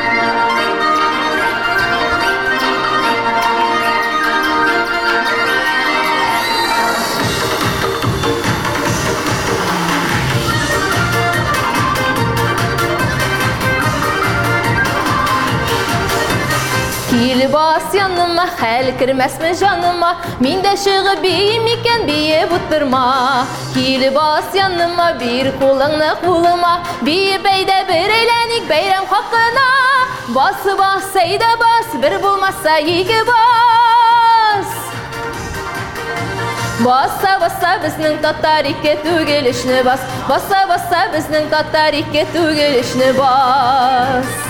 Килі 17.10 17.46
бас 17.52 17.94
яныма, 17.94 18.44
хәл 18.58 18.90
кермәсме 19.00 19.52
жаныма, 19.58 20.10
мин 20.42 20.60
дә 20.64 20.74
чыгып 20.82 21.22
бейем 21.24 21.66
икән 21.72 22.06
бие 22.08 22.42
буттырма. 22.50 23.46
Килі 23.74 24.10
бас 24.14 24.50
яныма, 24.56 25.12
бир 25.20 25.52
кулыңны 25.60 26.10
кулыма, 26.24 26.74
бие 27.06 27.38
бәйдә 27.44 27.78
бер 27.90 28.16
әйләник 28.18 28.66
бәйрәм 28.70 29.06
хакына. 29.12 29.68
Басы 30.34 30.74
бас, 30.78 31.12
әйдә 31.22 31.52
бас, 31.62 31.94
бер 32.02 32.18
булмаса 32.24 32.80
ике 32.82 33.22
бас. 33.28 34.74
Баса 36.86 37.38
баса 37.40 37.70
безнең 37.82 38.18
татар 38.20 38.66
ике 38.68 38.98
түгел 39.06 39.48
эшне 39.48 39.80
бас. 39.86 40.02
Баса 40.28 40.66
баса 40.68 41.06
безнең 41.14 41.48
татар 41.54 41.96
ике 41.96 42.26
түгел 42.34 42.76
эшне 42.82 43.14
бас. 43.16 44.49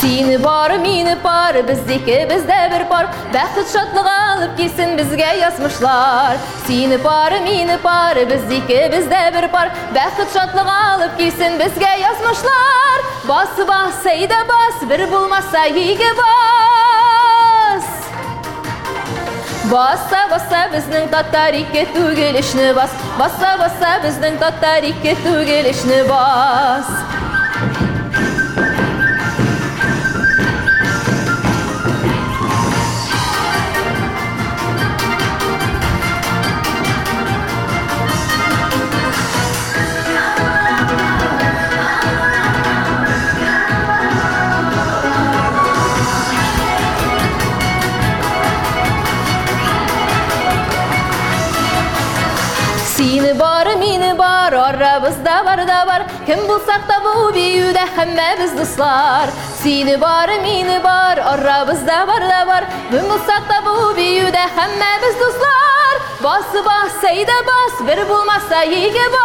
Сине 0.00 0.38
бар, 0.38 0.76
мине 0.78 1.16
бар, 1.16 1.56
бездеке 1.66 2.20
бездә 2.30 2.58
бер 2.70 2.84
пар. 2.86 3.08
Бәхет 3.32 3.66
шатлык 3.72 4.06
алып 4.06 4.52
килсен 4.60 4.94
безгә 4.94 5.32
язмышлар. 5.40 6.38
Сине 6.66 6.98
бар, 7.02 7.34
мине 7.42 7.78
бар, 7.82 8.20
бездеке 8.30 8.84
бездә 8.92 9.24
бер 9.34 9.48
пар. 9.50 9.72
Бәхет 9.96 10.30
шатлык 10.36 10.70
алып 10.70 11.18
килсен 11.18 11.58
безгә 11.58 11.90
язмышлар. 12.04 13.02
Бас 13.26 13.58
бас, 13.66 14.06
әйдә 14.06 14.38
бас, 14.46 14.86
бер 14.86 15.06
булмаса 15.10 15.66
ике 15.66 16.14
бас. 16.22 17.90
Баса 19.68 20.22
баса 20.30 20.62
безнең 20.72 21.10
татар 21.10 21.58
ике 21.58 21.82
эшне 22.38 22.72
бас. 22.72 22.94
Баса 23.18 23.56
баса 23.58 23.98
безнең 24.06 24.38
татар 24.38 24.84
ике 24.84 25.16
эшне 25.74 26.04
бас. 26.04 27.07
Сине 55.07 55.07
бар, 55.07 55.07
мине 55.07 55.19
бар, 55.23 55.39
арабызда 55.39 55.43
бар 55.43 55.65
да 55.65 55.85
бар 55.85 56.01
кем 56.25 56.39
булсак 56.47 56.81
та 56.87 56.99
бу 56.99 57.31
биюдә 57.31 57.85
һәммәбез 57.95 58.51
дуслар 58.57 59.29
сине 59.61 59.97
бар 59.97 60.29
мине 60.43 60.79
бар 60.83 61.19
арабызда 61.19 62.05
бар 62.05 62.19
да 62.27 62.45
бар 62.45 62.65
кем 62.91 63.07
булсак 63.07 63.47
та 63.47 63.61
бу 63.63 63.93
биюдә 63.95 64.43
һәммәбез 64.57 65.15
дуслар 65.21 65.95
бас 66.21 66.51
бас 66.67 67.03
әйдә 67.11 67.39
бас 67.47 67.73
бер 67.87 68.05
булмаса 68.11 68.63
иге 68.63 69.07
бас 69.15 69.23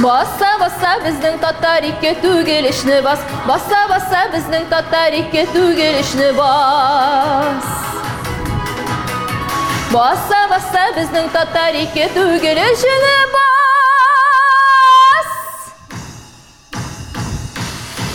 Баса 0.00 0.50
баса 0.60 0.98
безнең 1.04 1.38
татар 1.40 1.84
ике 1.84 2.14
түгел 2.22 2.64
эшне 2.68 3.02
бас 3.02 3.20
Баса 3.46 3.86
баса 3.92 4.28
безнең 4.32 4.68
татар 4.72 5.12
ике 5.20 5.46
түгел 5.52 6.00
эшне 6.00 6.32
бас 6.32 7.89
Баса 9.92 10.40
баса 10.50 10.84
безнең 10.96 11.28
татар 11.34 11.76
ике 11.78 12.08
түгел 12.14 12.58
эшне 12.62 13.14
бас 13.34 13.44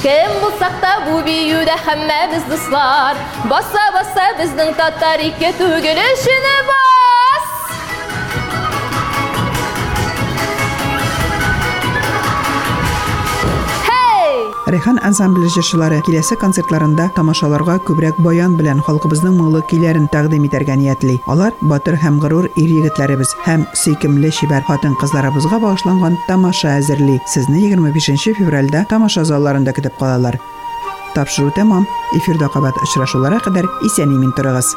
Кем 0.04 0.32
булсак 0.44 0.76
та 0.84 0.94
бу 1.06 1.22
биюдә 1.28 1.78
һәммәбез 1.86 2.44
дуслар 2.52 3.16
Баса 3.52 3.86
баса 3.98 4.28
безнең 4.42 4.76
татар 4.82 5.26
ике 5.30 5.54
түгел 5.62 6.04
эшне 6.10 6.58
бас 6.70 7.05
Райхан 14.67 14.97
ансамбле 15.07 15.47
җырчылары 15.55 16.01
киләсе 16.03 16.35
концертларында 16.43 17.05
тамашаларга 17.15 17.77
күбрәк 17.87 18.17
баян 18.25 18.57
белән 18.59 18.81
халкыбызның 18.83 19.37
моңлы 19.39 19.61
көйләрен 19.71 20.09
тәкъдим 20.11 20.49
итәргә 20.49 20.75
ниятли. 20.81 21.21
Алар 21.31 21.55
батыр 21.71 21.95
һәм 22.03 22.19
горур 22.19 22.49
ир-егетләребез 22.59 23.37
һәм 23.45 23.63
сөйкемле 23.79 24.33
чибәр 24.35 24.67
хатын-кызларыбызга 24.67 25.61
багышланган 25.63 26.19
тамаша 26.27 26.75
әзерли. 26.81 27.21
Сезне 27.31 27.63
25 27.69 28.35
февральдә 28.41 28.83
тамаша 28.91 29.23
залларында 29.23 29.71
көтеп 29.71 30.03
калалар. 30.03 30.41
Тапшыру 31.15 31.55
тәмам. 31.55 31.87
Эфирдә 32.19 32.51
кабат 32.51 32.75
очрашуларга 32.83 33.45
кадәр 33.47 33.71
исән-имин 33.87 34.35
торыгыз. 34.35 34.75